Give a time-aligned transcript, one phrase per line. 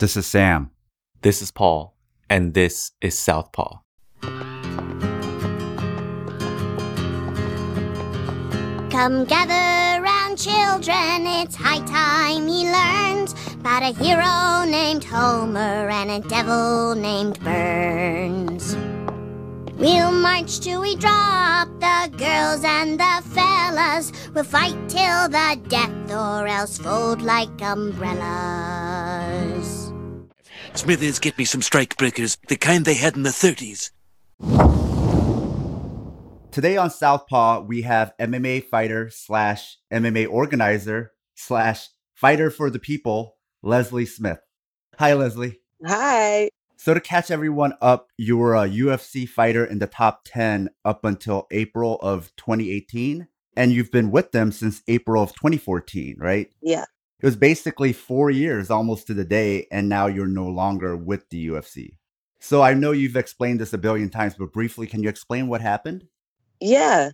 [0.00, 0.70] This is Sam.
[1.20, 1.94] This is Paul.
[2.30, 3.80] And this is Southpaw.
[8.88, 16.10] Come gather round, children, it's high time you learned about a hero named Homer and
[16.10, 18.74] a devil named Burns.
[19.76, 24.12] We'll march till we drop the girls and the fellas.
[24.34, 28.89] We'll fight till the death or else fold like umbrellas.
[30.80, 33.90] Smithers, get me some strike breakers, the kind they had in the 30s.
[36.50, 43.36] Today on Southpaw, we have MMA fighter slash MMA organizer slash fighter for the people,
[43.62, 44.40] Leslie Smith.
[44.98, 45.60] Hi, Leslie.
[45.84, 46.48] Hi.
[46.78, 51.04] So, to catch everyone up, you were a UFC fighter in the top 10 up
[51.04, 56.50] until April of 2018, and you've been with them since April of 2014, right?
[56.62, 56.86] Yeah.
[57.20, 61.28] It was basically four years almost to the day, and now you're no longer with
[61.30, 61.96] the UFC.
[62.40, 65.60] So, I know you've explained this a billion times, but briefly, can you explain what
[65.60, 66.06] happened?
[66.60, 67.10] Yeah.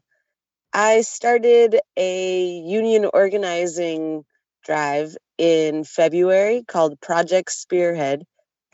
[0.73, 4.25] I started a union organizing
[4.65, 8.25] drive in February called Project Spearhead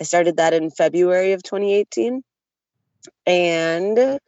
[0.02, 2.22] I started that in February of 2018.
[3.24, 4.18] And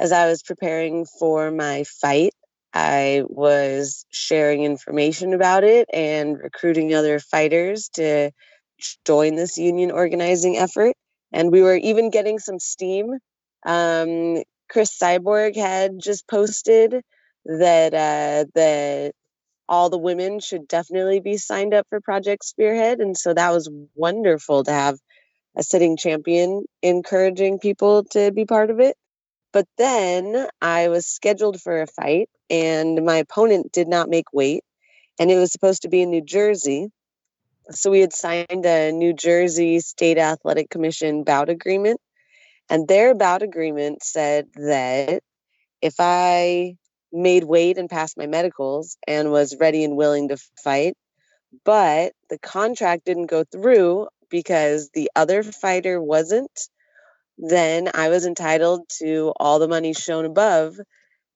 [0.00, 2.32] as I was preparing for my fight,
[2.74, 8.32] I was sharing information about it and recruiting other fighters to
[9.06, 10.94] join this union organizing effort.
[11.32, 13.12] And we were even getting some steam.
[13.64, 17.00] Um, Cris Cyborg had just posted
[17.44, 19.12] that uh, that
[19.68, 23.00] all the women should definitely be signed up for Project Spearhead.
[23.00, 24.98] And so that was wonderful to have
[25.56, 28.96] a sitting champion encouraging people to be part of it.
[29.52, 34.62] But then I was scheduled for a fight, and my opponent did not make weight,
[35.18, 36.88] and it was supposed to be in New Jersey.
[37.70, 42.00] So we had signed a New Jersey State Athletic Commission bout agreement,
[42.70, 45.22] and their bout agreement said that
[45.82, 46.76] if I
[47.12, 50.94] made weight and passed my medicals and was ready and willing to fight.
[51.64, 56.50] But the contract didn't go through because the other fighter wasn't.
[57.38, 60.76] Then I was entitled to all the money shown above.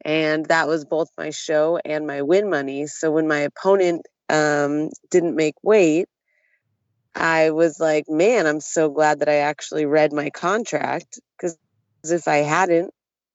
[0.05, 2.87] And that was both my show and my win money.
[2.87, 6.07] So when my opponent um, didn't make weight,
[7.15, 11.59] I was like, man, I'm so glad that I actually read my contract because
[12.05, 12.93] if I hadn't,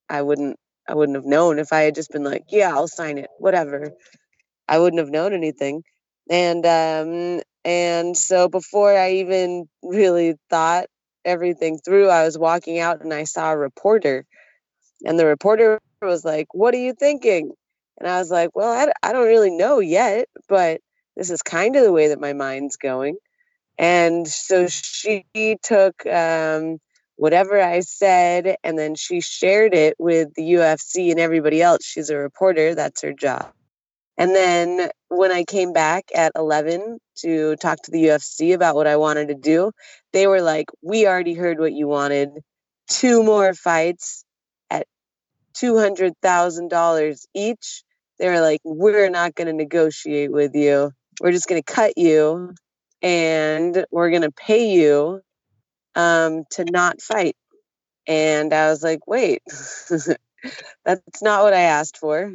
[0.10, 0.58] I wouldn't
[0.88, 3.92] I wouldn't have known if I had just been like, yeah, I'll sign it, whatever.
[4.68, 5.84] I wouldn't have known anything.
[6.30, 10.88] And um and so before I even really thought
[11.26, 14.26] everything through, I was walking out and I saw a reporter.
[15.06, 17.52] And the reporter was like, "What are you thinking?"
[18.00, 20.82] And I was like, "Well, I, I don't really know yet, but
[21.16, 23.18] this is kind of the way that my mind's going."
[23.78, 25.26] And so she
[25.64, 26.78] took um,
[27.16, 31.86] whatever I said, and then she shared it with the UFC and everybody else.
[31.86, 33.52] She's a reporter, that's her job.
[34.18, 38.88] And then when I came back at 11 to talk to the UFC about what
[38.88, 39.72] I wanted to do,
[40.12, 42.30] they were like, We already heard what you wanted.
[42.90, 44.23] Two more fights
[45.56, 47.84] $200,000 each.
[48.20, 50.92] They were like, We're not going to negotiate with you.
[51.22, 52.56] We're just going to cut you
[53.02, 55.22] and we're going to pay you
[55.96, 57.36] um, to not fight.
[58.08, 59.42] And I was like, wait,
[60.86, 62.32] that's not what I asked for.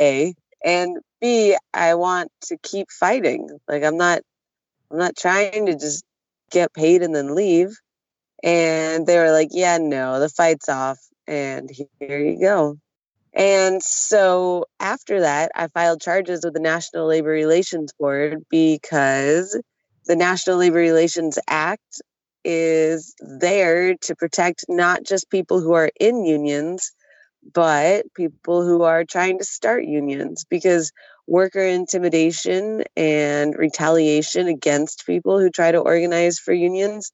[0.00, 0.34] A.
[0.64, 3.48] And B, I want to keep fighting.
[3.68, 4.22] Like I'm not
[4.90, 6.04] I'm not trying to just
[6.50, 7.76] get paid and then leave.
[8.42, 10.98] And they were like, yeah, no, the fight's off.
[11.26, 12.78] And here you go.
[13.34, 19.58] And so after that, I filed charges with the National Labor Relations Board because
[20.06, 22.02] the National Labor Relations Act
[22.44, 26.92] is there to protect not just people who are in unions,
[27.54, 30.92] but people who are trying to start unions because
[31.26, 37.12] worker intimidation and retaliation against people who try to organize for unions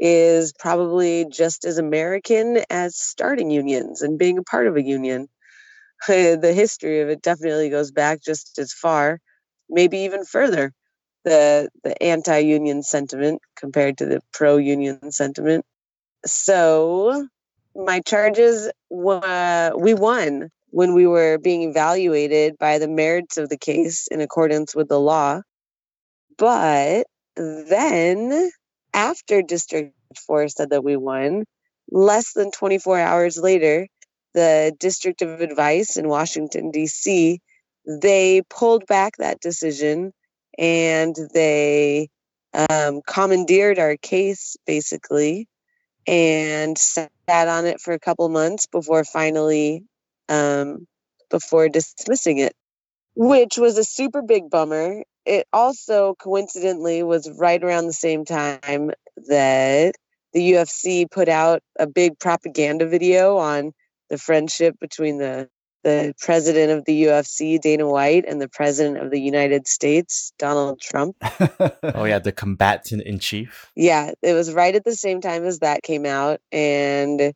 [0.00, 5.28] is probably just as American as starting unions and being a part of a union.
[6.08, 9.20] the history of it definitely goes back just as far,
[9.68, 10.72] maybe even further
[11.24, 15.64] the the anti-union sentiment compared to the pro-union sentiment.
[16.24, 17.28] So
[17.74, 23.58] my charges uh, we won when we were being evaluated by the merits of the
[23.58, 25.42] case in accordance with the law.
[26.38, 27.06] But
[27.36, 28.50] then
[28.94, 29.94] after District
[30.26, 31.44] 4 said that we won,
[31.90, 33.86] less than 24 hours later,
[34.34, 37.40] the District of Advice in Washington, D.C.,
[37.86, 40.12] they pulled back that decision
[40.58, 42.08] and they
[42.68, 45.48] um, commandeered our case basically
[46.06, 49.84] and sat on it for a couple months before finally
[50.28, 50.86] um,
[51.30, 52.54] before dismissing it
[53.14, 58.90] which was a super big bummer it also coincidentally was right around the same time
[59.28, 59.94] that
[60.32, 63.72] the ufc put out a big propaganda video on
[64.08, 65.48] the friendship between the
[65.82, 70.80] the president of the UFC, Dana White, and the president of the United States, Donald
[70.80, 71.16] Trump.
[71.82, 73.70] oh yeah, the combatant in chief.
[73.74, 77.32] Yeah, it was right at the same time as that came out, and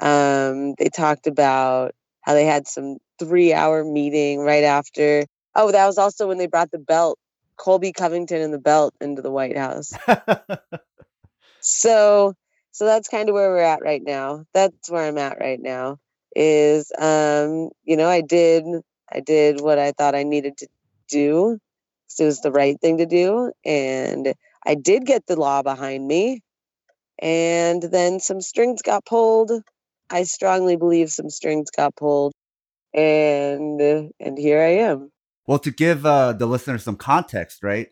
[0.00, 5.26] um, they talked about how they had some three-hour meeting right after.
[5.56, 7.18] Oh, that was also when they brought the belt,
[7.56, 9.92] Colby Covington and the belt into the White House.
[11.60, 12.34] so,
[12.72, 14.44] so that's kind of where we're at right now.
[14.52, 15.98] That's where I'm at right now
[16.34, 18.64] is um, you know, I did
[19.12, 20.68] I did what I thought I needed to
[21.08, 21.58] do.
[22.18, 23.52] It was the right thing to do.
[23.64, 24.34] And
[24.64, 26.42] I did get the law behind me.
[27.20, 29.52] And then some strings got pulled.
[30.10, 32.32] I strongly believe some strings got pulled.
[32.92, 33.80] And
[34.20, 35.10] and here I am.
[35.46, 37.88] Well, to give uh, the listener some context, right?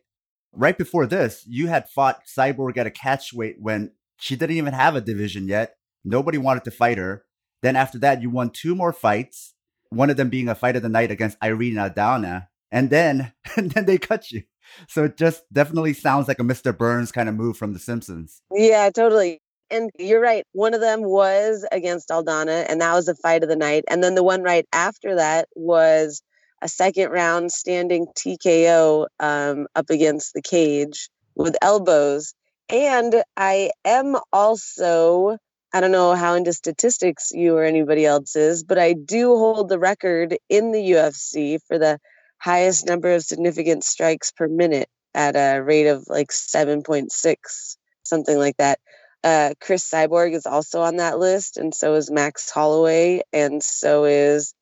[0.53, 4.75] Right before this, you had fought Cyborg at a catch weight when she didn't even
[4.75, 5.77] have a division yet.
[6.05, 7.25] Nobody wanted to fight her.
[7.63, 9.55] Then after that, you won two more fights,
[9.91, 12.49] one of them being a fight of the night against Irene Aldana.
[12.71, 14.43] And then, and then they cut you.
[14.89, 16.77] So it just definitely sounds like a Mr.
[16.77, 18.41] Burns kind of move from The Simpsons.
[18.53, 19.41] Yeah, totally.
[19.71, 20.45] And you're right.
[20.53, 23.85] One of them was against Aldana, and that was a fight of the night.
[23.89, 26.23] And then the one right after that was
[26.63, 32.35] a second round standing TKO um, up against the cage with elbows.
[32.71, 35.37] And I am also
[35.75, 39.71] I don't know how into statistics you or anybody else is, but I do hold
[39.71, 41.99] the record in the UFC for the
[42.39, 48.57] highest number of significant strikes per minute at a rate of like 7.6, something like
[48.59, 48.81] that.
[49.25, 54.05] Uh, Cris Cyborg is also on that list, and so is Max Holloway, and so
[54.05, 54.53] is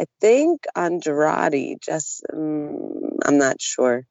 [0.00, 1.78] I think Andrade.
[1.82, 4.04] Just um, I'm not sure,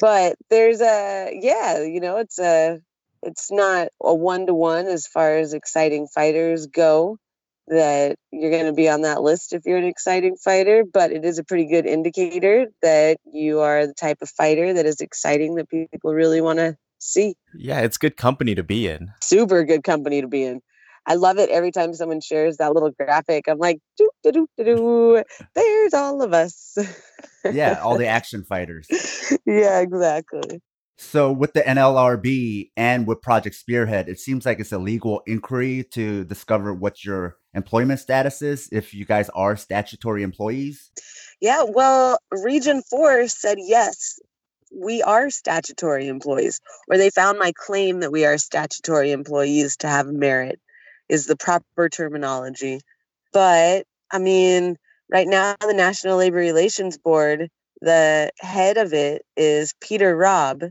[0.00, 2.80] but there's a yeah, you know, it's a
[3.22, 7.18] it's not a one to one as far as exciting fighters go
[7.66, 11.24] that you're going to be on that list if you're an exciting fighter, but it
[11.24, 15.54] is a pretty good indicator that you are the type of fighter that is exciting
[15.54, 17.34] that people really want to see.
[17.54, 19.12] Yeah, it's good company to be in.
[19.22, 20.60] Super good company to be in.
[21.06, 23.44] I love it every time someone shares that little graphic.
[23.48, 23.78] I'm like,
[24.24, 26.76] there's all of us.
[27.52, 28.88] yeah, all the action fighters.
[29.46, 30.60] yeah, exactly.
[30.96, 35.84] So with the NLRB and with Project Spearhead, it seems like it's a legal inquiry
[35.90, 40.90] to discover what your employment status is if you guys are statutory employees.
[41.40, 44.20] Yeah, well, Region 4 said yes,
[44.72, 49.88] we are statutory employees, or they found my claim that we are statutory employees to
[49.88, 50.60] have merit
[51.08, 52.80] is the proper terminology.
[53.32, 54.76] But I mean,
[55.10, 57.50] right now the National Labor Relations Board,
[57.80, 60.62] the head of it is Peter Robb,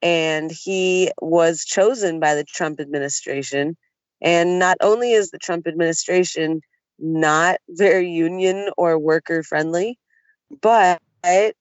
[0.00, 3.76] and he was chosen by the Trump administration.
[4.22, 6.62] And not only is the Trump administration
[6.98, 9.98] not very union or worker friendly,
[10.62, 10.98] but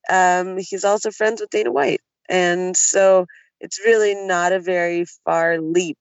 [0.09, 1.99] um, he's also friends with Dana White.
[2.29, 3.25] And so
[3.59, 5.97] it's really not a very far leap.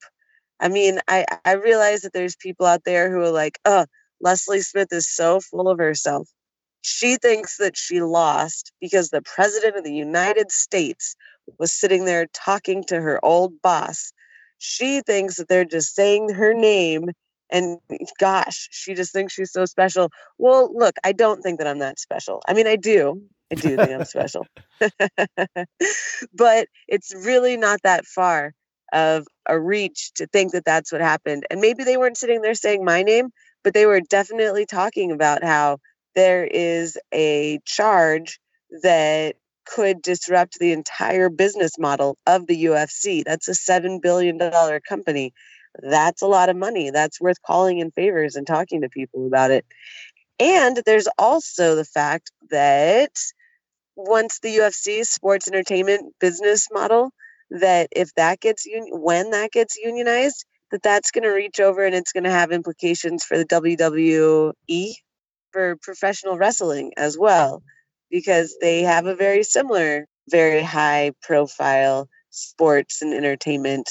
[0.60, 3.86] I mean, I, I realize that there's people out there who are like, oh,
[4.20, 6.28] Leslie Smith is so full of herself.
[6.82, 11.16] She thinks that she lost because the president of the United States
[11.58, 14.12] was sitting there talking to her old boss.
[14.58, 17.10] She thinks that they're just saying her name
[17.50, 17.78] and
[18.18, 20.10] gosh, she just thinks she's so special.
[20.38, 22.42] Well, look, I don't think that I'm that special.
[22.46, 23.22] I mean, I do.
[23.52, 24.46] I do think I'm special.
[26.34, 28.52] but it's really not that far
[28.92, 31.44] of a reach to think that that's what happened.
[31.50, 33.30] And maybe they weren't sitting there saying my name,
[33.66, 35.80] but they were definitely talking about how
[36.16, 38.40] there is a charge
[38.84, 43.24] that could disrupt the entire business model of the UFC.
[43.26, 44.38] That's a $7 billion
[44.88, 45.34] company.
[45.82, 46.92] That's a lot of money.
[46.92, 49.66] That's worth calling in favors and talking to people about it.
[50.40, 53.12] And there's also the fact that
[53.96, 57.12] once the UFC sports entertainment business model,
[57.50, 61.84] that if that gets un- when that gets unionized, that that's going to reach over
[61.84, 64.92] and it's going to have implications for the WWE
[65.52, 67.62] for professional wrestling as well
[68.10, 73.88] because they have a very similar, very high profile sports and entertainment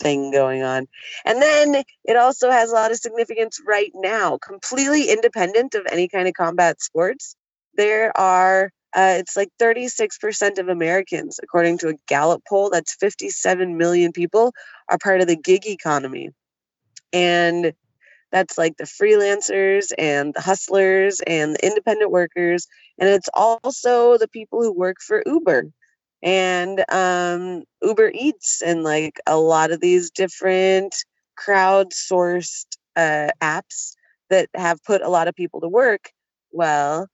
[0.00, 0.86] thing going on.
[1.24, 6.08] And then it also has a lot of significance right now, completely independent of any
[6.08, 7.34] kind of combat sports.
[7.74, 13.76] There are Uh, it's like 36% of Americans, according to a Gallup poll, that's 57
[13.76, 14.52] million people,
[14.88, 16.30] are part of the gig economy.
[17.12, 17.72] And
[18.30, 22.66] that's like the freelancers and the hustlers and the independent workers.
[22.98, 25.64] And it's also the people who work for Uber
[26.22, 30.94] and um, Uber Eats and like a lot of these different
[31.38, 32.66] crowdsourced
[32.96, 33.94] uh, apps
[34.30, 36.10] that have put a lot of people to work.
[36.52, 37.06] Well,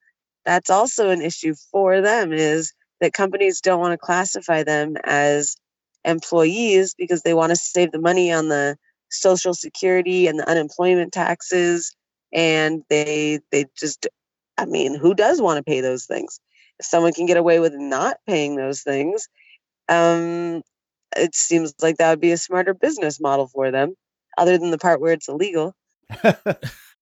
[0.45, 5.57] that's also an issue for them is that companies don't want to classify them as
[6.05, 8.77] employees because they want to save the money on the
[9.11, 11.95] social security and the unemployment taxes
[12.33, 14.07] and they they just
[14.59, 16.41] i mean who does want to pay those things?
[16.81, 19.29] If someone can get away with not paying those things
[19.89, 20.63] um
[21.17, 23.95] it seems like that would be a smarter business model for them
[24.37, 25.75] other than the part where it's illegal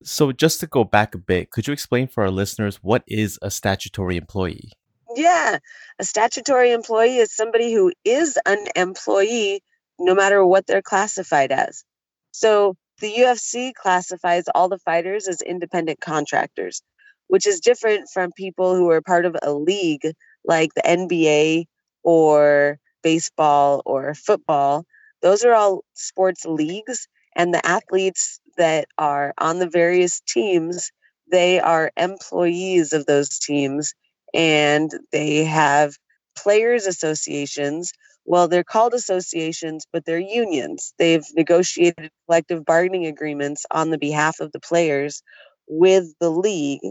[0.04, 3.38] So, just to go back a bit, could you explain for our listeners what is
[3.42, 4.72] a statutory employee?
[5.14, 5.58] Yeah,
[5.98, 9.62] a statutory employee is somebody who is an employee
[9.98, 11.84] no matter what they're classified as.
[12.32, 16.82] So the UFC classifies all the fighters as independent contractors,
[17.28, 20.12] which is different from people who are part of a league
[20.44, 21.66] like the NBA
[22.02, 24.86] or baseball or football.
[25.20, 27.06] Those are all sports leagues,
[27.36, 30.90] and the athletes that are on the various teams,
[31.30, 33.94] they are employees of those teams
[34.34, 35.96] and they have
[36.36, 37.92] players associations.
[38.24, 40.94] Well, they're called associations, but they're unions.
[40.98, 45.22] They've negotiated collective bargaining agreements on the behalf of the players
[45.68, 46.82] with the league.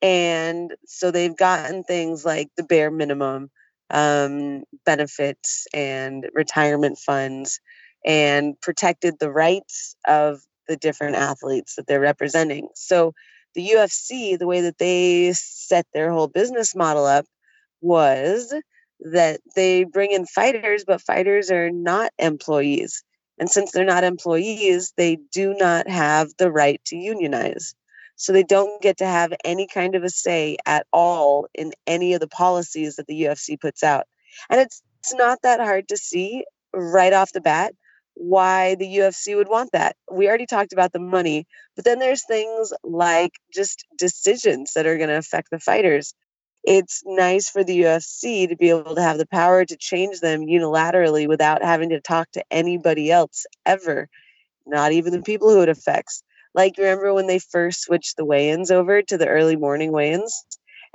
[0.00, 3.50] And so they've gotten things like the bare minimum
[3.90, 7.60] um, benefits and retirement funds
[8.04, 12.68] and protected the rights of the different athletes that they're representing.
[12.74, 13.14] So
[13.54, 17.26] the UFC, the way that they set their whole business model up
[17.80, 18.54] was
[19.00, 23.02] that they bring in fighters, but fighters are not employees.
[23.38, 27.74] And since they're not employees, they do not have the right to unionize.
[28.16, 32.14] So they don't get to have any kind of a say at all in any
[32.14, 34.06] of the policies that the UFC puts out.
[34.50, 37.74] And it's, it's not that hard to see right off the bat
[38.18, 39.96] why the UFC would want that.
[40.10, 41.46] We already talked about the money,
[41.76, 46.14] but then there's things like just decisions that are going to affect the fighters.
[46.64, 50.46] It's nice for the UFC to be able to have the power to change them
[50.46, 54.08] unilaterally without having to talk to anybody else ever,
[54.66, 56.22] not even the people who it affects.
[56.54, 60.12] Like, remember when they first switched the weigh ins over to the early morning weigh
[60.12, 60.44] ins?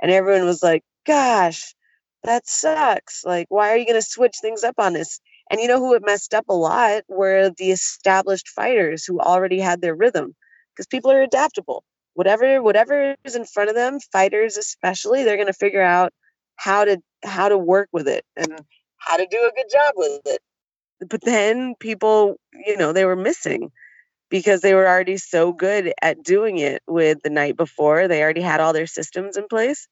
[0.00, 1.74] And everyone was like, gosh,
[2.22, 3.24] that sucks.
[3.24, 5.20] Like, why are you going to switch things up on us?
[5.50, 9.60] And you know who it messed up a lot were the established fighters who already
[9.60, 10.34] had their rhythm
[10.74, 11.84] because people are adaptable.
[12.14, 16.12] Whatever whatever is in front of them, fighters especially, they're going to figure out
[16.56, 18.60] how to how to work with it and
[18.98, 20.40] how to do a good job with it.
[21.08, 23.70] But then people, you know, they were missing
[24.30, 28.08] because they were already so good at doing it with the night before.
[28.08, 29.88] They already had all their systems in place.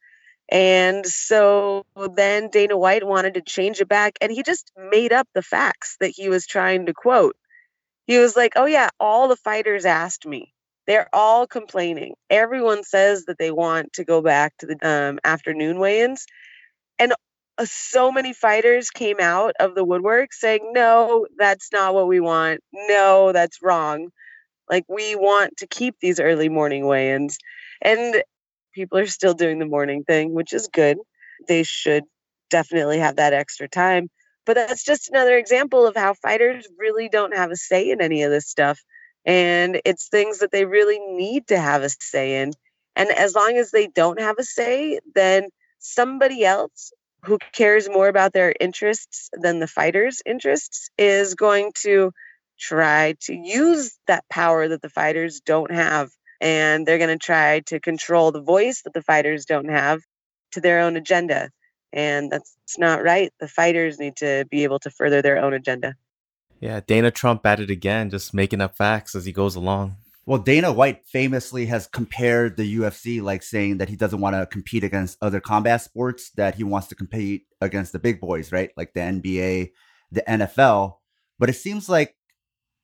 [0.51, 1.85] And so
[2.15, 5.97] then Dana White wanted to change it back, and he just made up the facts
[6.01, 7.37] that he was trying to quote.
[8.07, 10.53] He was like, Oh, yeah, all the fighters asked me.
[10.87, 12.15] They're all complaining.
[12.29, 16.27] Everyone says that they want to go back to the um, afternoon weigh ins.
[16.99, 17.15] And
[17.59, 22.21] uh, so many fighters came out of the woodwork saying, No, that's not what we
[22.21, 22.61] want.
[22.73, 24.09] No, that's wrong.
[24.71, 27.39] Like, we want to keep these early morning weigh ins.
[27.83, 28.23] And
[28.73, 30.99] people are still doing the morning thing, which is good.
[31.49, 32.05] They should
[32.51, 34.11] definitely have that extra time.
[34.45, 38.23] But that's just another example of how fighters really don't have a say in any
[38.23, 38.81] of this stuff.
[39.25, 42.53] And it's things that they really need to have a say in.
[42.97, 45.49] And as long as they don't have a say, then
[45.79, 46.93] somebody else
[47.25, 52.13] who cares more about their interests than the fighters' interests is going to
[52.59, 56.11] try to use that power that the fighters don't have
[56.43, 60.01] and they're going to try to control the voice that the fighters don't have
[60.51, 61.49] to their own agenda.
[61.93, 63.33] And that's not right.
[63.39, 65.95] The fighters need to be able to further their own agenda.
[66.61, 69.97] Yeah, Dana Trump at it again, just making up facts as he goes along.
[70.27, 74.47] Well, Dana White famously has compared the UFC, like saying that he doesn't want to
[74.47, 78.71] compete against other combat sports, that he wants to compete against the big boys, right?
[78.77, 79.71] Like the NBA,
[80.11, 80.97] the NFL.
[81.39, 82.17] But it seems like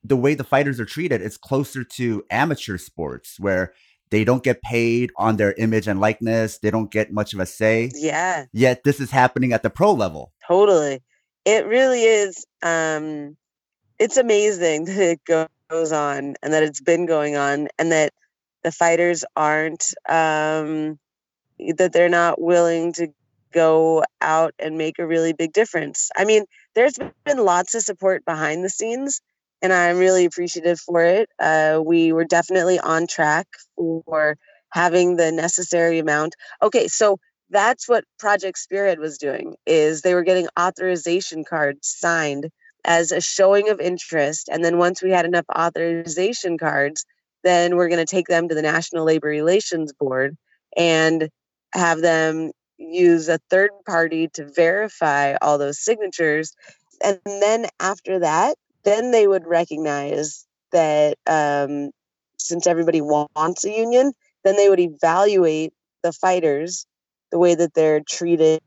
[0.03, 3.73] the way the fighters are treated is closer to amateur sports where
[4.09, 6.57] they don't get paid on their image and likeness.
[6.59, 7.91] They don't get much of a say.
[7.93, 8.45] Yeah.
[8.51, 10.31] Yet this is happening at the pro level.
[10.47, 11.01] Totally.
[11.45, 12.45] It really is.
[12.61, 13.37] Um,
[13.99, 18.13] it's amazing that it goes on and that it's been going on and that
[18.63, 20.99] the fighters aren't, um,
[21.77, 23.09] that they're not willing to
[23.51, 26.09] go out and make a really big difference.
[26.15, 29.21] I mean, there's been lots of support behind the scenes,
[29.61, 31.29] and I'm really appreciative for it.
[31.39, 34.37] Uh, we were definitely on track for
[34.71, 36.35] having the necessary amount.
[36.61, 37.17] Okay, so
[37.49, 42.49] that's what Project Spearhead was doing is they were getting authorization cards signed
[42.85, 47.05] as a showing of interest and then once we had enough authorization cards
[47.43, 50.37] then we're going to take them to the National Labor Relations Board
[50.77, 51.29] and
[51.73, 56.53] have them use a third party to verify all those signatures.
[57.03, 61.91] And then after that, then they would recognize that um,
[62.37, 66.85] since everybody wants a union, then they would evaluate the fighters,
[67.31, 68.61] the way that they're treated,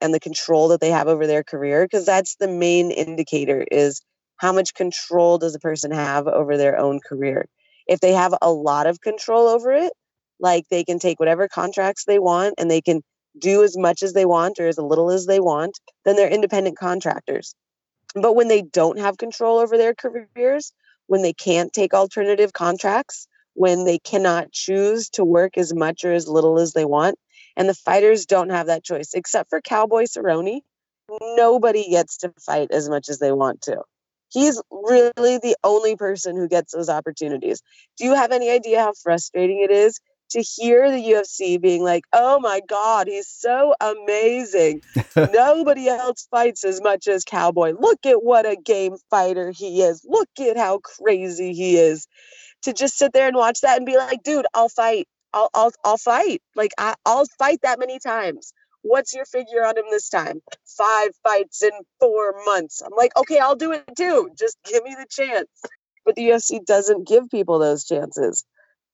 [0.00, 4.00] and the control that they have over their career, because that's the main indicator is
[4.36, 7.46] how much control does a person have over their own career.
[7.86, 9.92] If they have a lot of control over it,
[10.40, 13.02] like they can take whatever contracts they want and they can
[13.38, 16.78] do as much as they want or as little as they want, then they're independent
[16.78, 17.54] contractors.
[18.14, 20.72] But when they don't have control over their careers,
[21.06, 26.12] when they can't take alternative contracts, when they cannot choose to work as much or
[26.12, 27.18] as little as they want,
[27.56, 30.60] and the fighters don't have that choice, except for Cowboy Cerrone,
[31.36, 33.82] nobody gets to fight as much as they want to.
[34.30, 37.62] He's really the only person who gets those opportunities.
[37.96, 39.98] Do you have any idea how frustrating it is
[40.30, 44.82] to hear the UFC being like, oh my God, he's so amazing.
[45.16, 47.72] Nobody else fights as much as Cowboy.
[47.78, 50.04] Look at what a game fighter he is.
[50.06, 52.06] Look at how crazy he is.
[52.62, 55.06] To just sit there and watch that and be like, dude, I'll fight.
[55.32, 56.42] I'll I'll I'll fight.
[56.56, 58.52] Like I, I'll fight that many times.
[58.82, 60.40] What's your figure on him this time?
[60.66, 61.70] Five fights in
[62.00, 62.82] four months.
[62.82, 64.30] I'm like, okay, I'll do it too.
[64.38, 65.48] Just give me the chance.
[66.04, 68.44] But the UFC doesn't give people those chances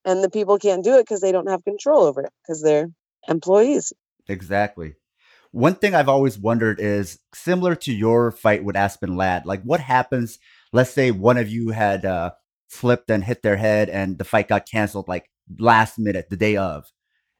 [0.05, 2.87] and the people can't do it because they don't have control over it because they're
[3.27, 3.91] employees.
[4.27, 4.95] Exactly.
[5.51, 9.45] One thing I've always wondered is similar to your fight with Aspen Ladd.
[9.45, 10.37] Like, what happens?
[10.73, 12.31] Let's say one of you had uh,
[12.67, 16.57] flipped and hit their head, and the fight got canceled like last minute, the day
[16.57, 16.91] of.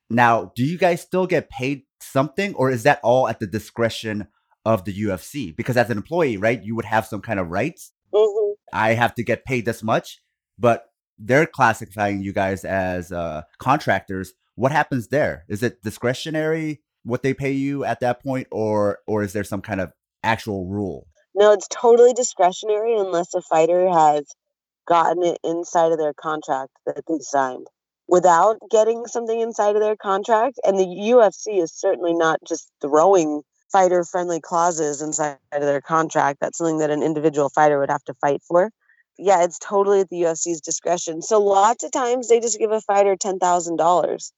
[0.09, 4.27] Now, do you guys still get paid something, or is that all at the discretion
[4.63, 5.53] of the UFC?
[5.55, 7.91] Because as an employee, right, you would have some kind of rights.
[8.13, 8.53] Mm-hmm.
[8.71, 10.21] I have to get paid this much,
[10.57, 10.85] but
[11.17, 14.33] they're classifying you guys as uh, contractors.
[14.55, 15.45] What happens there?
[15.47, 19.61] Is it discretionary what they pay you at that point, or or is there some
[19.61, 19.91] kind of
[20.23, 21.07] actual rule?
[21.35, 24.23] No, it's totally discretionary unless a fighter has
[24.87, 27.67] gotten it inside of their contract that they signed.
[28.07, 33.41] Without getting something inside of their contract, and the UFC is certainly not just throwing
[33.71, 36.39] fighter friendly clauses inside of their contract.
[36.39, 38.71] That's something that an individual fighter would have to fight for
[39.17, 41.21] yeah, it's totally at the UFC's discretion.
[41.21, 44.31] So lots of times they just give a fighter ten thousand dollars,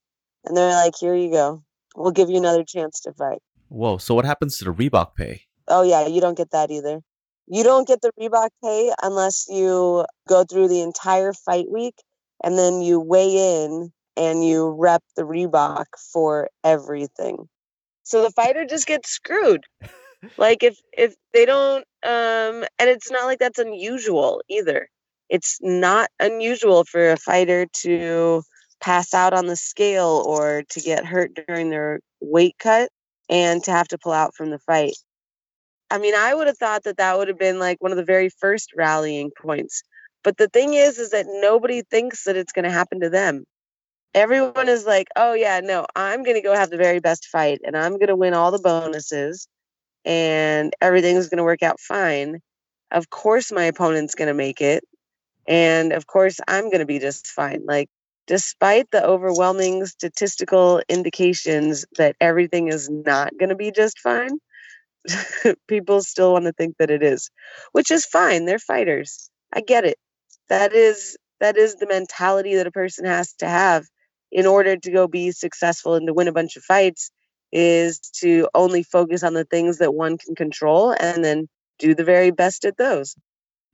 [0.44, 1.62] and they're like, "Here you go.
[1.96, 3.98] We'll give you another chance to fight." Whoa!
[3.98, 5.42] So what happens to the Reebok pay?
[5.66, 7.00] Oh yeah, you don't get that either.
[7.46, 11.94] You don't get the Reebok pay unless you go through the entire fight week
[12.44, 17.48] and then you weigh in and you rep the Reebok for everything.
[18.02, 19.64] So the fighter just gets screwed
[20.36, 24.88] like if if they don't um and it's not like that's unusual either.
[25.28, 28.42] It's not unusual for a fighter to
[28.80, 32.88] pass out on the scale or to get hurt during their weight cut
[33.28, 34.96] and to have to pull out from the fight.
[35.90, 38.04] I mean i would have thought that that would have been like one of the
[38.04, 39.82] very first rallying points
[40.24, 43.44] but the thing is is that nobody thinks that it's going to happen to them.
[44.14, 47.60] Everyone is like oh yeah no i'm going to go have the very best fight
[47.64, 49.46] and i'm going to win all the bonuses
[50.04, 52.40] and everything's going to work out fine.
[52.90, 54.84] Of course, my opponent's going to make it.
[55.46, 57.64] And of course, I'm going to be just fine.
[57.66, 57.88] Like,
[58.26, 64.38] despite the overwhelming statistical indications that everything is not going to be just fine,
[65.68, 67.30] people still want to think that it is,
[67.72, 68.44] which is fine.
[68.44, 69.30] They're fighters.
[69.52, 69.96] I get it.
[70.48, 73.86] That is that is the mentality that a person has to have
[74.32, 77.10] in order to go be successful and to win a bunch of fights
[77.52, 82.04] is to only focus on the things that one can control and then do the
[82.04, 83.16] very best at those.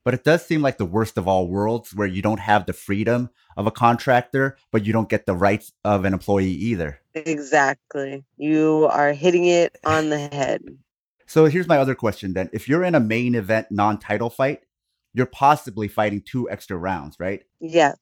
[0.05, 2.75] But it does seem like the worst of all worlds where you don't have the
[2.75, 7.01] freedom of a contractor, but you don't get the rights of an employee either.
[7.15, 8.25] Exactly.
[8.37, 10.63] You are hitting it on the head.
[11.27, 12.51] So here's my other question then.
[12.53, 14.61] If you're in a main event non title fight,
[15.15, 17.43] you're possibly fighting two extra rounds, right?
[17.61, 17.97] Yes.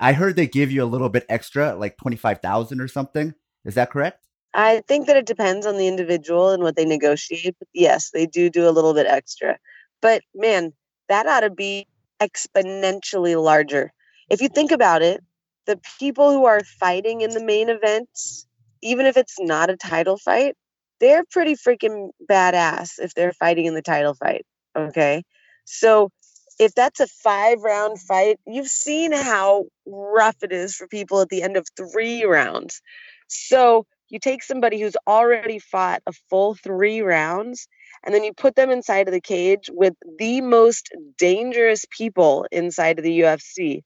[0.00, 3.32] I heard they give you a little bit extra, like 25,000 or something.
[3.64, 4.26] Is that correct?
[4.54, 7.56] I think that it depends on the individual and what they negotiate.
[7.58, 9.58] But yes, they do do a little bit extra.
[10.00, 10.72] But man,
[11.08, 11.86] that ought to be
[12.20, 13.92] exponentially larger.
[14.30, 15.22] If you think about it,
[15.66, 18.46] the people who are fighting in the main events,
[18.82, 20.54] even if it's not a title fight,
[21.00, 24.46] they're pretty freaking badass if they're fighting in the title fight.
[24.76, 25.24] Okay.
[25.64, 26.10] So
[26.58, 31.28] if that's a five round fight, you've seen how rough it is for people at
[31.28, 32.80] the end of three rounds.
[33.26, 37.66] So you take somebody who's already fought a full three rounds
[38.04, 42.98] and then you put them inside of the cage with the most dangerous people inside
[42.98, 43.82] of the UFC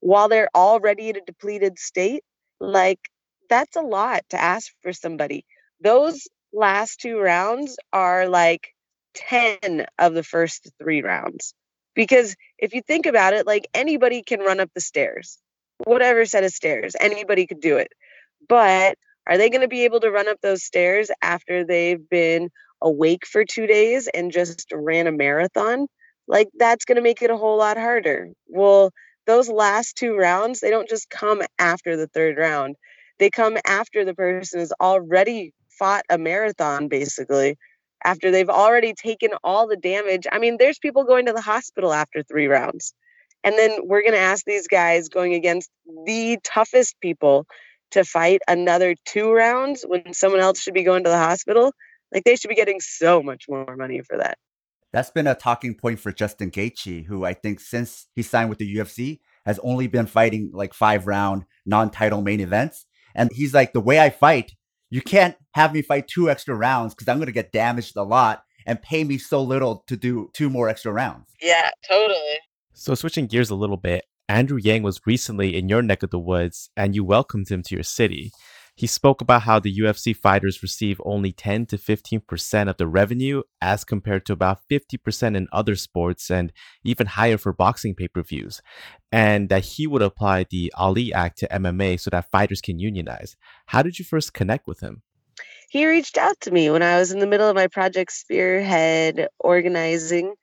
[0.00, 2.24] while they're already in a depleted state.
[2.58, 2.98] Like,
[3.50, 5.44] that's a lot to ask for somebody.
[5.82, 8.68] Those last two rounds are like
[9.14, 11.52] 10 of the first three rounds.
[11.94, 15.38] Because if you think about it, like anybody can run up the stairs,
[15.84, 17.88] whatever set of stairs, anybody could do it.
[18.48, 22.50] But are they going to be able to run up those stairs after they've been
[22.80, 25.86] awake for two days and just ran a marathon?
[26.28, 28.30] Like that's going to make it a whole lot harder.
[28.48, 28.90] Well,
[29.26, 32.76] those last two rounds, they don't just come after the third round.
[33.18, 37.56] They come after the person has already fought a marathon, basically,
[38.04, 40.26] after they've already taken all the damage.
[40.30, 42.94] I mean, there's people going to the hospital after three rounds.
[43.42, 45.70] And then we're going to ask these guys going against
[46.04, 47.46] the toughest people
[47.92, 51.72] to fight another two rounds when someone else should be going to the hospital.
[52.12, 54.38] Like they should be getting so much more money for that.
[54.92, 58.58] That's been a talking point for Justin Gaethje, who I think since he signed with
[58.58, 62.86] the UFC has only been fighting like five round non-title main events.
[63.14, 64.52] And he's like, the way I fight,
[64.90, 68.02] you can't have me fight two extra rounds because I'm going to get damaged a
[68.02, 71.28] lot and pay me so little to do two more extra rounds.
[71.40, 72.38] Yeah, totally.
[72.74, 76.18] So, switching gears a little bit, Andrew Yang was recently in your neck of the
[76.18, 78.32] woods and you welcomed him to your city.
[78.74, 83.42] He spoke about how the UFC fighters receive only 10 to 15% of the revenue
[83.62, 86.52] as compared to about 50% in other sports and
[86.84, 88.60] even higher for boxing pay per views,
[89.10, 93.36] and that he would apply the Ali Act to MMA so that fighters can unionize.
[93.66, 95.00] How did you first connect with him?
[95.70, 99.28] He reached out to me when I was in the middle of my Project Spearhead
[99.38, 100.34] organizing,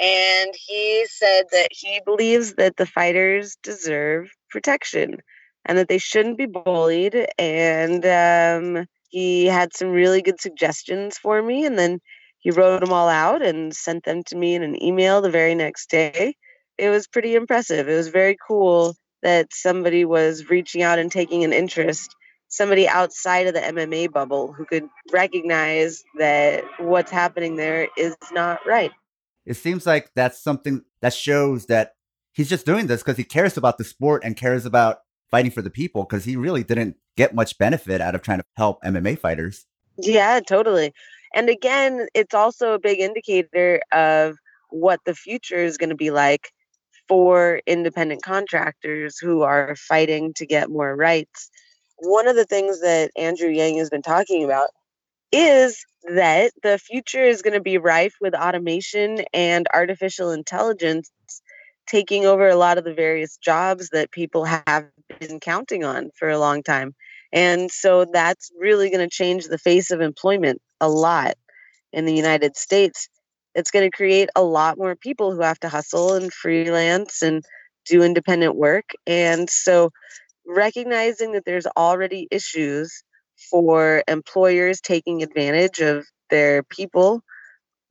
[0.00, 5.18] and he said that he believes that the fighters deserve protection
[5.64, 7.26] and that they shouldn't be bullied.
[7.38, 11.64] And um, he had some really good suggestions for me.
[11.64, 12.00] And then
[12.38, 15.54] he wrote them all out and sent them to me in an email the very
[15.54, 16.34] next day.
[16.76, 17.88] It was pretty impressive.
[17.88, 22.14] It was very cool that somebody was reaching out and taking an interest,
[22.48, 28.66] somebody outside of the MMA bubble who could recognize that what's happening there is not
[28.66, 28.90] right.
[29.46, 31.94] It seems like that's something that shows that
[32.32, 34.98] he's just doing this because he cares about the sport and cares about
[35.30, 38.44] fighting for the people because he really didn't get much benefit out of trying to
[38.56, 39.66] help MMA fighters.
[39.98, 40.92] Yeah, totally.
[41.34, 44.36] And again, it's also a big indicator of
[44.70, 46.50] what the future is going to be like
[47.08, 51.50] for independent contractors who are fighting to get more rights.
[51.98, 54.70] One of the things that Andrew Yang has been talking about
[55.34, 61.10] is that the future is going to be rife with automation and artificial intelligence
[61.88, 64.86] taking over a lot of the various jobs that people have
[65.18, 66.94] been counting on for a long time.
[67.32, 71.34] And so that's really going to change the face of employment a lot
[71.92, 73.08] in the United States.
[73.56, 77.42] It's going to create a lot more people who have to hustle and freelance and
[77.86, 78.90] do independent work.
[79.04, 79.90] And so
[80.46, 83.02] recognizing that there's already issues
[83.50, 87.22] for employers taking advantage of their people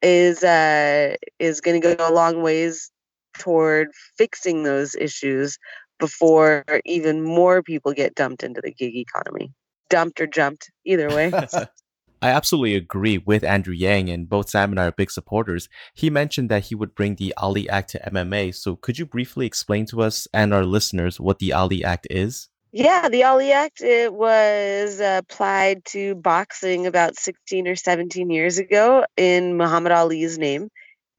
[0.01, 2.91] is uh, is going to go a long ways
[3.37, 5.57] toward fixing those issues
[5.99, 9.51] before even more people get dumped into the gig economy.
[9.89, 11.31] Dumped or jumped, either way.
[12.21, 15.67] I absolutely agree with Andrew Yang, and both Sam and I are big supporters.
[15.93, 18.55] He mentioned that he would bring the Ali Act to MMA.
[18.55, 22.47] So, could you briefly explain to us and our listeners what the Ali Act is?
[22.75, 28.57] Yeah, the Ali Act it was uh, applied to boxing about 16 or 17 years
[28.57, 30.69] ago in Muhammad Ali's name,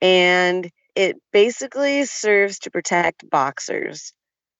[0.02, 4.12] and it basically serves to protect boxers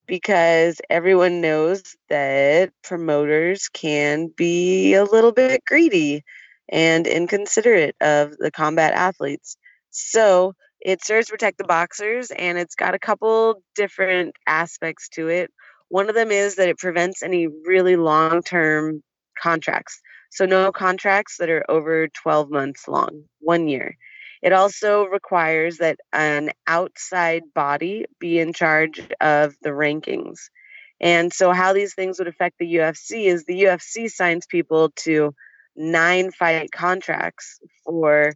[0.07, 6.23] because everyone knows that promoters can be a little bit greedy
[6.69, 9.57] and inconsiderate of the combat athletes.
[9.91, 15.27] So it serves to protect the boxers, and it's got a couple different aspects to
[15.29, 15.51] it.
[15.89, 19.03] One of them is that it prevents any really long term
[19.41, 20.01] contracts.
[20.31, 23.95] So, no contracts that are over 12 months long, one year.
[24.41, 30.39] It also requires that an outside body be in charge of the rankings.
[30.99, 35.33] And so, how these things would affect the UFC is the UFC signs people to
[35.75, 38.33] nine fight contracts for.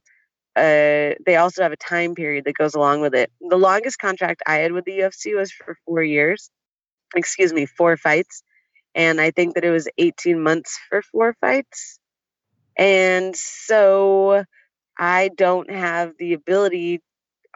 [0.55, 3.31] Uh, they also have a time period that goes along with it.
[3.39, 6.49] The longest contract I had with the UFC was for four years,
[7.15, 8.43] excuse me, four fights.
[8.95, 11.97] And I think that it was 18 months for four fights
[12.77, 14.43] And so
[14.99, 17.01] I don't have the ability,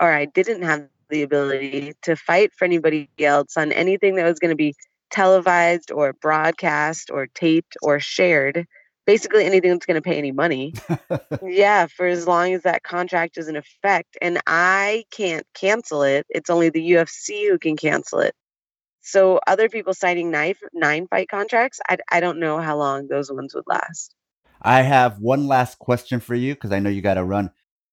[0.01, 4.39] or I didn't have the ability to fight for anybody else on anything that was
[4.39, 4.75] going to be
[5.11, 8.65] televised or broadcast or taped or shared.
[9.05, 10.73] Basically, anything that's going to pay any money.
[11.43, 14.17] yeah, for as long as that contract is in effect.
[14.21, 16.25] And I can't cancel it.
[16.29, 18.35] It's only the UFC who can cancel it.
[19.03, 23.31] So, other people signing nine, nine fight contracts, I, I don't know how long those
[23.31, 24.15] ones would last.
[24.61, 27.51] I have one last question for you because I know you got to run.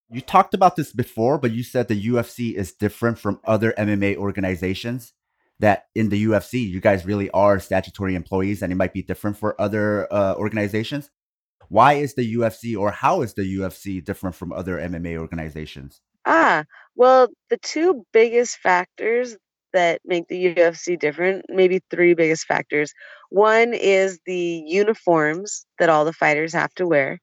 [0.09, 4.17] You talked about this before, but you said the UFC is different from other MMA
[4.17, 5.13] organizations.
[5.59, 9.37] That in the UFC, you guys really are statutory employees and it might be different
[9.37, 11.11] for other uh, organizations.
[11.69, 16.01] Why is the UFC or how is the UFC different from other MMA organizations?
[16.25, 19.37] Ah, well, the two biggest factors
[19.73, 22.93] that make the UFC different, maybe three biggest factors.
[23.31, 27.21] One is the uniforms that all the fighters have to wear,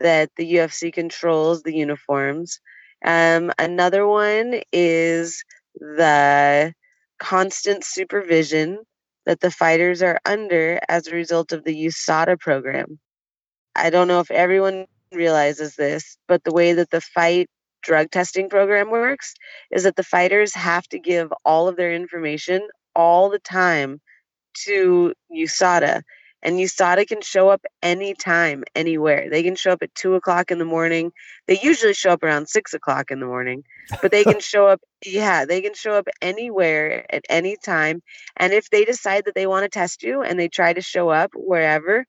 [0.00, 2.60] that the UFC controls the uniforms.
[3.04, 6.74] Um, another one is the
[7.18, 8.78] constant supervision
[9.26, 12.98] that the fighters are under as a result of the USADA program.
[13.76, 17.48] I don't know if everyone realizes this, but the way that the fight
[17.82, 19.34] drug testing program works
[19.70, 24.00] is that the fighters have to give all of their information all the time
[24.64, 26.02] to USADA.
[26.42, 29.28] And USADA can show up anytime, anywhere.
[29.28, 31.12] They can show up at two o'clock in the morning.
[31.46, 33.62] They usually show up around six o'clock in the morning,
[34.00, 38.02] but they can show up, yeah, they can show up anywhere at any time.
[38.38, 41.10] And if they decide that they want to test you and they try to show
[41.10, 42.06] up wherever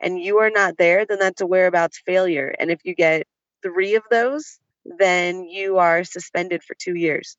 [0.00, 2.54] and you are not there, then that's a whereabouts failure.
[2.58, 3.26] And if you get
[3.62, 7.36] three of those, then you are suspended for two years.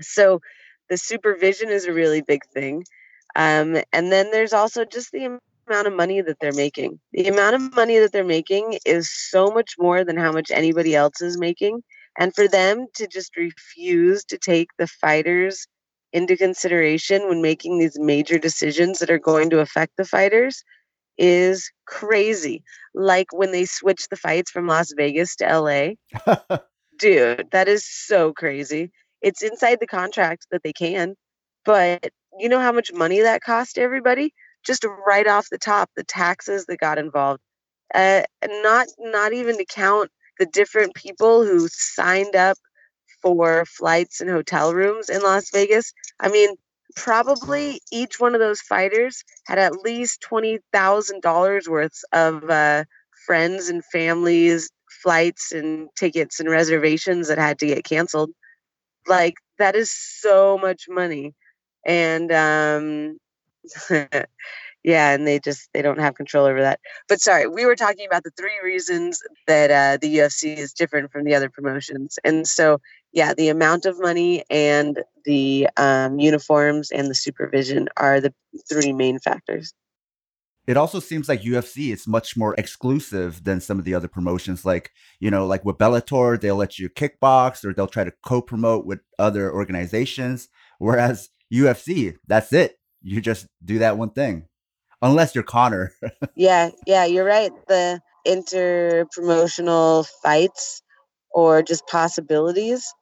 [0.00, 0.40] So
[0.88, 2.84] the supervision is a really big thing.
[3.36, 6.98] Um, and then there's also just the amount of money that they're making.
[7.12, 10.94] The amount of money that they're making is so much more than how much anybody
[10.94, 11.82] else is making.
[12.18, 15.66] And for them to just refuse to take the fighters
[16.12, 20.64] into consideration when making these major decisions that are going to affect the fighters
[21.18, 22.62] is crazy.
[22.94, 26.58] Like when they switched the fights from Las Vegas to LA.
[26.98, 28.90] Dude, that is so crazy.
[29.20, 31.14] It's inside the contract that they can,
[31.64, 34.32] but you know how much money that cost everybody?
[34.64, 37.40] Just right off the top, the taxes that got involved.
[37.94, 42.56] Uh, not not even to count the different people who signed up
[43.22, 45.92] for flights and hotel rooms in Las Vegas.
[46.20, 46.50] I mean,
[46.96, 52.84] probably each one of those fighters had at least $20,000 worth of uh,
[53.26, 54.70] friends and families,
[55.02, 58.30] flights and tickets and reservations that had to get canceled.
[59.06, 61.34] Like, that is so much money.
[61.86, 63.18] And, um,
[64.84, 66.80] yeah, and they just they don't have control over that.
[67.08, 71.12] But sorry, we were talking about the three reasons that uh, the UFC is different
[71.12, 72.80] from the other promotions, and so
[73.18, 78.32] yeah, the amount of money and the um, uniforms and the supervision are the
[78.70, 79.74] three main factors.
[80.68, 84.64] It also seems like UFC is much more exclusive than some of the other promotions.
[84.64, 88.40] Like, you know, like with Bellator, they'll let you kickbox or they'll try to co
[88.40, 90.48] promote with other organizations.
[90.78, 92.78] Whereas UFC, that's it.
[93.02, 94.46] You just do that one thing,
[95.02, 95.90] unless you're Conor.
[96.36, 97.50] yeah, yeah, you're right.
[97.66, 100.82] The inter promotional fights
[101.32, 102.94] or just possibilities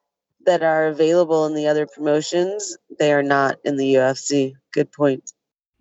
[0.47, 4.53] that are available in the other promotions, they are not in the UFC.
[4.73, 5.31] Good point.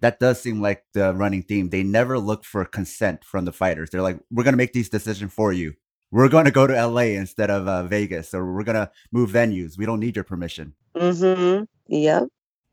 [0.00, 1.70] That does seem like the running theme.
[1.70, 3.88] They never look for consent from the fighters.
[3.88, 5.72] They're like, we're going to make these decisions for you.
[6.10, 9.30] We're going to go to LA instead of uh, Vegas, or we're going to move
[9.30, 9.78] venues.
[9.78, 10.74] We don't need your permission.
[10.94, 11.64] Mm-hmm.
[11.88, 12.24] Yep.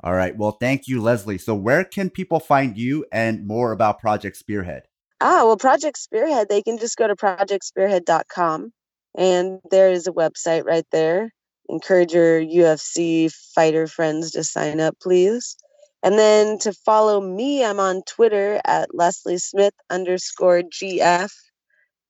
[0.04, 0.36] All right.
[0.36, 1.38] Well, thank you, Leslie.
[1.38, 4.84] So, where can people find you and more about Project Spearhead?
[5.22, 8.74] Ah, well, Project Spearhead, they can just go to projectspearhead.com
[9.16, 11.30] and there is a website right there
[11.74, 15.58] encourage your UFC fighter friends to sign up, please.
[16.04, 21.32] And then to follow me, I'm on Twitter at Leslie Smith underscore GF.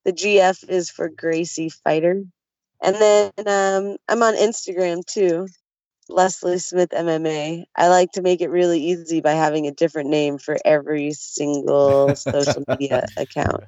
[0.03, 2.23] The GF is for Gracie Fighter.
[2.81, 5.47] And then um, I'm on Instagram too,
[6.09, 7.63] Leslie Smith MMA.
[7.75, 12.15] I like to make it really easy by having a different name for every single
[12.15, 13.63] social media account.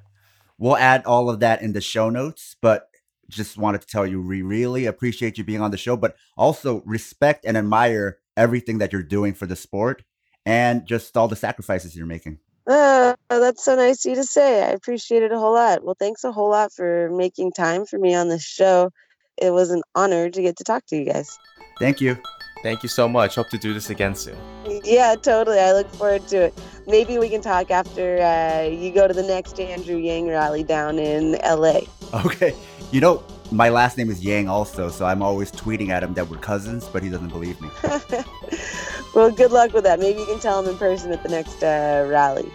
[0.58, 2.90] We'll add all of that in the show notes, but
[3.30, 6.82] just wanted to tell you we really appreciate you being on the show, but also
[6.86, 10.04] respect and admire everything that you're doing for the sport
[10.46, 12.40] and just all the sacrifices you're making.
[12.68, 14.64] Oh, that's so nice of you to say.
[14.64, 15.84] I appreciate it a whole lot.
[15.84, 18.90] Well, thanks a whole lot for making time for me on this show.
[19.38, 21.38] It was an honor to get to talk to you guys.
[21.80, 22.18] Thank you.
[22.64, 23.36] Thank you so much.
[23.36, 24.38] Hope to do this again soon.
[24.86, 25.60] Yeah, totally.
[25.60, 26.54] I look forward to it.
[26.88, 31.00] Maybe we can talk after uh, you go to the next Andrew Yang rally down
[31.00, 31.82] in LA.
[32.14, 32.56] Okay.
[32.92, 36.30] You know, my last name is Yang also, so I'm always tweeting at him that
[36.30, 37.70] we're cousins, but he doesn't believe me.
[39.16, 40.00] well, good luck with that.
[40.00, 42.52] Maybe you can tell him in person at the next uh, rally.